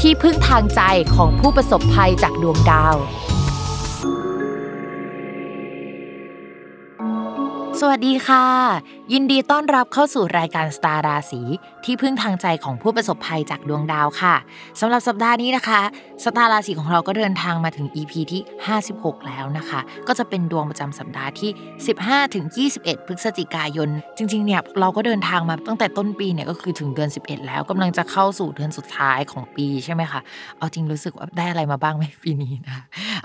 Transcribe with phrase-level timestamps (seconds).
[0.00, 0.82] ที่พึ่งทางใจ
[1.14, 2.96] ของผู้ประสบภัยจากดวงดาว
[7.82, 8.44] สวัสดีค่ะ
[9.12, 11.40] ยินดีต้อนรับเข้าสู่รายการสตาร์ราศี
[11.84, 14.36] ที่พึ่งทางใจของผู้ประสบภัยจากดวงดาวค่ะ
[14.80, 15.80] สำหรับสัปดาห์นี้นะคะ
[16.24, 18.42] สตาร์ราศีของเราก็เดินทางมาถึง EP ที่
[18.84, 21.50] 56 แล้วนะคะ ก็จะเป็นดวงประจำสัปดาห์ที่
[21.92, 22.44] 15 ถึง
[22.76, 30.20] 21 พฤศจิกายน จริงๆเนี่ยเราก็เดินทางมาตั้งแต่ต้นปีเนี่ยก็คือถึงเดือน 11 แล้วกำลังจะเข้าสู่เดือนสุดท้ายของปีใช่ไหมคะ
[30.58, 32.78] เอาจริงรู้สึกว่าได้อะไรมาบ้างไหมปีนี้นะ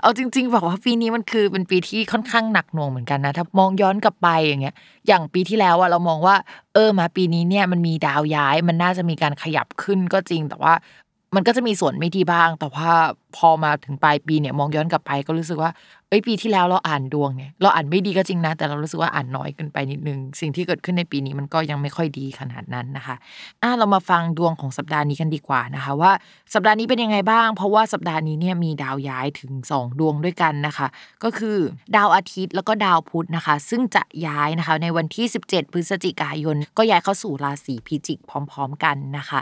[0.06, 4.74] เอาจริง ๆ บอกว่าปีนี้มันคือเป็นปีที่ค่อนข้างหนักหน่วงเหมือนกันนะถ้ามองย้อนกลับไปอย่างเงี้ย
[5.06, 6.36] อย่างปีที่แล้วอะเรามองว่า
[6.74, 10.72] เออมาปีนี้เนี่ยมันมีดาวย้าย มันน่าจะมีการขยับขึ้นก็จริง แต่ว่า
[11.34, 12.90] มันก็จะมีส่วนไม่ดีบ้าง แต่ว่า
[13.36, 15.70] พอมาถึงปลายปีเนี่ยมองย้อนกลับไปก็รู้สึกว่า
[16.08, 23.16] เอ้ยปีที่แล้วเราอ่านดวงเนี่ยเราอ่านไม่ดีก็จริงนะ แต่เรารู้สึกว่าอ่านน้อยเกินไปนิดนึง สิ่งที่เกิดขึ้นในปีนี้มันก็ยังไม่ค่อยดีขนาดนั้นนะคะ
[23.62, 26.12] อะเรามาฟังดวงของสัปดาห์นี้กันดีกว่านะคะ ว่า
[26.54, 30.86] สัปดาห์นี้เป็นยังไงบ้าง เพราะว่าสัปดาห์นี้เนี่ยมีดาวย้ายถึง 2 ดวงด้วยกันนะคะ
[31.24, 31.56] ก็คือ
[31.96, 39.40] ดาวอาทิตย์แล้วก็ดาวพุธนะคะ ซึ่งจะย้ายนะคะในวันที่ 17 พฤศจิกายน ก็ย้ายเข้าสู่ราศีพิจิกพร้อม ๆ กันนะคะ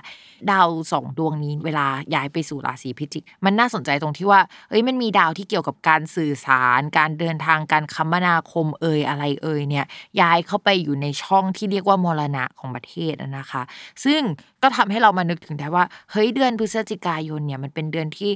[0.51, 9.85] ดาวสองดวงนี้เวลาย้ายไปสู่ราศีพิจิก มันน่าสนใจตรงที่ว่าเอ้ยมันมีดาวที่เกี่ยวกับการสื่อสาร การเดินทางการคมนาคมเอ่ยอะไรเอ่ยเนี่ย
[10.21, 13.63] ย้ายเข้าไปอยู่ในช่องที่เรียกว่ามรณะของประเทศนะคะ
[14.05, 14.21] ซึ่ง
[14.63, 18.31] ก็ทำให้เรามานึกถึงได้ว่าเฮ้ยเดือนพฤศจิกายนเนี่ยมันเป็นเดือนที่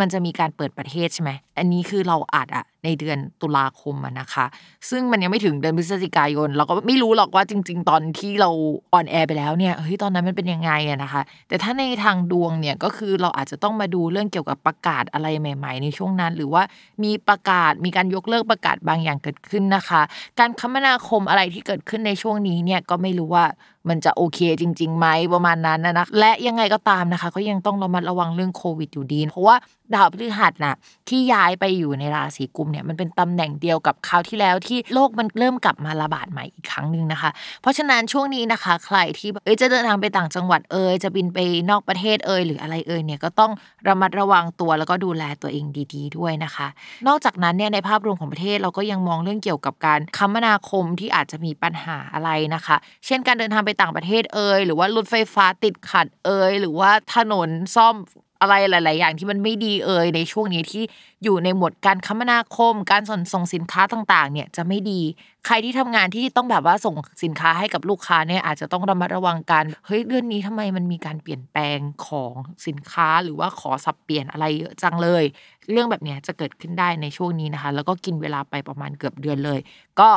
[0.00, 4.46] มันจะมีการเปิดประเทศใช่ไหม อันนี้คือเราอัดอะ ในเดือนตุลาคมนะคะ
[4.90, 8.50] ซึ่งมันยังไม่ถึงเดือนพฤศจิกายน เราก็ไม่รู้หรอกว่าจริง ๆ ตอนที่เรา
[8.92, 16.62] on air ไปแล้วเนี่ยเฮ้ยตอนนั้นมันเป็นยังไงอะนะคะ แต่ถ้าในทางดวงเนี่ยก็คือเราอาจจะต้องมาดูเรื่องเกี่ยวกับประกาศอะไรใหม่ ๆ ในช่วงนั้น หรือว่า
[17.04, 20.02] มีประกาศมีการยกเลิกประกาศบางอย่างเกิดขึ้นนะคะ
[20.38, 23.46] การคมนาคมอะไรที่เกิดขึ้นในช่วงนี้เนี่ยก็ไม่รู้ว่า
[23.88, 29.56] มันจะโอเคจริงๆไหมประมาณนั้นนะและยังไงก็ตามนะคะ ก็ยังต้องระมัดระวังเรื่องโควิดอยู่ดี เพราะว่า
[29.94, 30.74] ดาวพฤหัสน่ะ
[31.08, 37.30] ที่ย้ายไปอยู่ในราศีกุมภ์เนี่ยมันเป็นตำแหน่งเดียวกับคราวที่แล้วที่โรคมันเริ่มกลับมาระบาดใหม่อีกครั้งหนึ่งนะคะ
[37.62, 41.38] เพราะฉะนั้นช่วงนี้นะคะ ใครที่เอ้ยจะเดินทางไปต่างจังหวัดเอ่ยจะบินไป
[41.70, 43.52] นอกประเทศเอ่ยหรืออะไรเอ่ยเนี่ยก็ต้อง
[43.88, 45.64] ระมัดระวังตัวแล้วก็ดูแลตัวเอง
[45.94, 46.66] ดี ๆ ด้วยนะคะ
[47.08, 57.96] นอกจากนั้นเนี่ยในภาพรวมของประเทศเราก็ยังมองเรื่องเกี่ยวกับการคมนาคมที่อาจจะมีปัญหาอะไรนะคะ เช่นการเดินทางไปต่างประเทศเอ่ยหรือว่ารถไฟฟ้าติดขัดเอ่ยหรือว่าถนนซ่อม
[58.40, 60.82] อะไรหลาย ๆ อย่างที่มันไม่ดีเอ่ยในช่วงนี้ที่
[61.24, 65.00] อยู่ในหมวดการคมนาคม การส่งส่งสินค้าต่าง ๆ เนี่ยจะไม่ดี
[65.46, 66.94] ใครที่ทำงานที่ต้องแบบว่าส่ง
[67.24, 72.32] สินค้าให้กับลูกค้าเนี่ยอาจจะต้องระมัดระวังกันเฮ้ยเดือนนี้ทำไมมันมีการเปลี่ยนแปลงของ
[72.66, 75.24] สินค้าหรือว่าขอสับเปลี่ยนอะไรเยอะจังเลย
[75.70, 79.58] เรื่องแบบนี้จะเกิดขึ้นได้ในช่วงนี้นะคะ แล้วก็กินเวลาไปประมาณเกือบเดือนเลย
[80.00, 80.10] ก็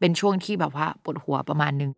[0.00, 1.90] เป็นช่วงที่แบบว่าปวดหัวประมาณนึง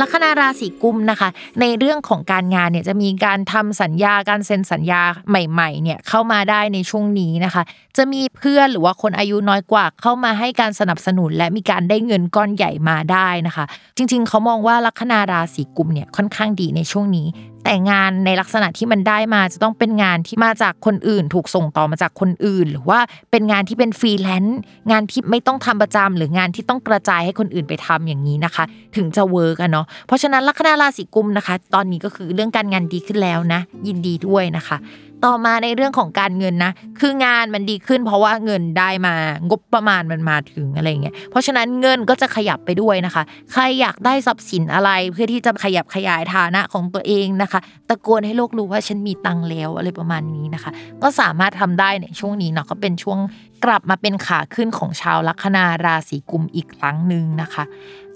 [0.00, 1.28] ลัคนาราศีกุมนะคะ
[1.60, 7.62] ในเรื่องของการงานเนี่ยจะมีการทำสัญญาการเซ็นสัญญาใหม่ๆเนี่ยเข้ามาได้ในช่วงนี้นะคะ
[7.96, 13.64] จะมีเพื่อนหรือว่าคนอายุน้อยกว่าเข้ามาให้การสนับสนุน และมีการได้เงินก้อนใหญ่มาได้นะคะ
[13.96, 17.26] จริง ๆ เขามองว่าลัคนาราศีกุมภ์เนี่ยค่อนข้างดีในช่วงนี้
[17.68, 24.58] แต่งานในลักษณะที่มันได้มาจะต้องเป็นงานที่มาจากคนอื่น ถูกส่งต่อมาจากคนอื่น หรือว่าเป็นงานที่เป็นฟรีแลนซ์
[24.90, 28.64] งานที่ไม่ต้องทำประจำหรืองานที่ต้องกระจายให้คนอื่นไปทำอย่างนี้นะคะ
[28.96, 34.76] ถึงจะ work อะเนาะเพราะฉะนั้นลัคนาราศีกุมภ์นะคะ ตอนนี้ก็คือเรื่องการงานดีขึ้นแล้วนะ ยินดีด้วยนะคะ
[35.24, 39.14] ต่อมาในเรื่องของการเงินนะ คืองานมันดีขึ้น เพราะว่าเงินได้มา
[39.48, 43.22] งบประมาณมันมาถึงอะไรเงี้ย เพราะฉะนั้นเงินก็จะขยับไปด้วยนะคะ
[43.52, 50.70] ใครอยากได้ทรัพย์สินอะไรเพื่อที่จะขยับขยายฐานะของตัวเองนะคะ ตะโกนให้โลกรู้ว่าฉันมีตังแล้วอะไรประมาณนี้นะคะ
[51.02, 53.18] ก็สามารถทำได้ในช่วงนี้เนาะก็เป็นช่วง
[53.64, 57.64] กลับมาเป็นขาขึ้นของชาวลัคนาราศีกุมอีกครั้งหนึ่งนะคะ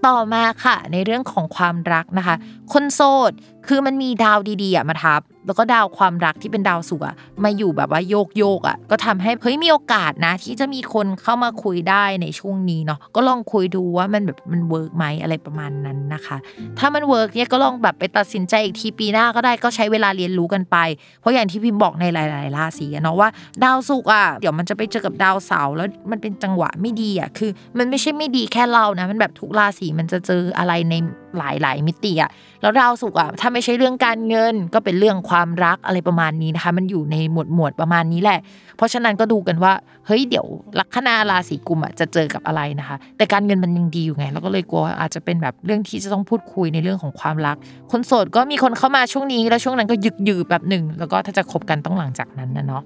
[0.06, 2.36] ต่อมาค่ะในเรื่องของความรักนะคะ
[2.72, 3.00] คนโส
[3.30, 3.32] ด
[3.66, 7.14] คือมันมีดาวดีๆอะมาทับ แล้วก็ดาวความรักที่เป็นดาวศุกร์อะ
[7.44, 16.36] มาอยู่แบบว่าโยกโยกอะก็ทำให้เฮ้ยมีโอกาสนะ ที่จะมีคนเข้ามาคุยได้ในช่วงนี้เนาะก็ลองคุยดูว่ามันแบบมัน work ไหมอะไรประมาณนั้นนะคะ
[16.78, 20.76] ถ้ามัน work เนี่ยก็ลองแบบไปตัดสินใจอีกทีปีหน้าก็ได้ก็ใช้เวลาเรียนรู้กันไป
[21.20, 23.28] เพราะอย่างที่พิมพ์บอกในหลายๆราศีเนาะว่า
[23.64, 30.94] ดาวศุกร์อะเดี๋ยวมันจะไปเจอกับดาวเสาร์แล้วมันเป็นจังหวะไม่ดีอะคือ มันไม่ใช่ไม่ดีแค่เรานะมันแบบทุกราศีมันจะเจออะไรใน
[31.38, 32.30] หลายๆมิติอะ
[32.62, 38.38] แล้วดาวสุกอะถ้าไม่ใช่เรื่องการเงิน ก็เป็นเรื่องความรักอะไรประมาณนี้นะคะ มันอยู่ในหมวดหมวดประมาณนี้แหละ
[38.76, 39.72] เพราะฉะนั้นก็ดูกันว่า
[40.06, 40.46] เฮ้ยเดี๋ยว
[40.78, 47.56] ลัคนาราศีกุมอะจะเจอกับอะไรนะคะ แต่การเงินมันยังดีอยู่ไงเราก็เลยกลัวว่าอาจจะเป็นแบบเรื่องที่จะต้องพูดคุยในเรื่องของความรัก
[47.92, 52.82] คนโสดก็มีคนเข้ามาช่วงนี้แล้วช่วงนั้นก็ยึกยือแบบหนึ่งแล้วก็ถ้าจะคบกันต้องหลังจากนั้นนะเนาะ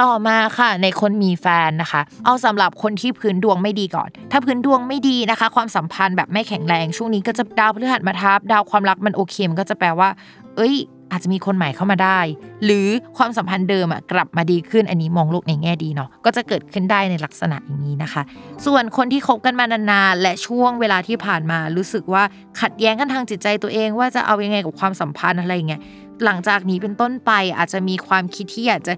[0.00, 10.08] ต่อมาค่ะ ในคนมีแฟนนะคะ เอาสำหรับคนที่พื้นดวงไม่ดีก่อน ถ้าพื้นดวงไม่ดีนะคะ ความสัมพันธ์แบบไม่แข็งแรงช่วงนี้ก็จะดาวพฤหัสมาทับดาวความรักมันโอเคมันก็จะแปลว่า
[10.56, 10.76] เอ้ย
[11.12, 12.20] อาจจะมีคนใหม่เข้ามาได้
[12.64, 12.86] หรือ
[13.16, 18.22] ความสัมพันธ์เดิมอะกลับมาดีขึ้นอันนี้มองโลกในแง่ดีเนาะก็จะเกิดขึ้นได้ในลักษณะอย่างนี้นะคะ
[18.66, 22.22] ส่วนคนที่คบกันมานานๆและช่วงเวลาที่ผ่านมารู้สึกว่า
[22.60, 25.82] ขัดแย้งกันทางจิตใจตัวเอง ว่าจะเอายังไงกับความสัมพันธ์อะไรเงี้ย
[26.24, 28.92] หลังจากนี้เป็นต้นไปอาจจะมีความคิดที่อยากจะ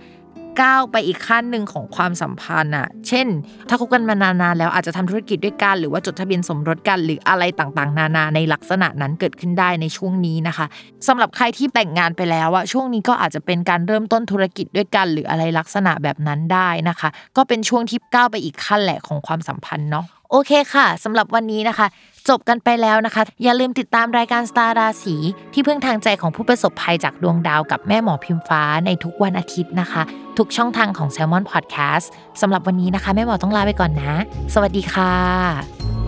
[0.60, 3.26] ก้าวไปอีกขั้นหนึ่งของความสัมพันธ์อะเช่น
[3.68, 10.66] ถ้าคบกันมานานๆแล้วอาจจะทำธุรกิจด้วยกัน หรือว่าจดทะเบียนสมรสกัน หรืออะไรต่างๆ นานาในลักษณะนั้นเกิดขึ้นได้ในช่วงนี้นะคะ
[11.08, 21.86] สำหรับใครที่แต่งงานไปแล้วอะช่วงนี้ก็อาจจะเป็นการเริ่มต้นธุรกิจด้วยกัน หรืออะไรลักษณะแบบนั้นได้นะคะ ก็เป็นช่วงที่ก้าวไปอีกขั้นแหละของความสัมพันธ์เนาะ โอเคค่ะสำหรับวันนี้นะคะ
[22.28, 25.16] จบกันไปแล้วนะคะ อย่าลืมติดตามรายการสตาร์ราศี
[25.52, 30.02] ที่พึ่งทางใจของผู้ประสบภัยจากดวงดาวกับแม่หมอพิมฟ้าในทุกวันอาทิตย์นะคะ
[30.38, 32.06] ทุกช่องทางของ s ซ l m o n Podcast
[32.40, 34.12] สำหรับวันนี้นะคะ แม่หมอต้องลาไปก่อนนะ
[34.54, 35.99] สวัสดีค่ะ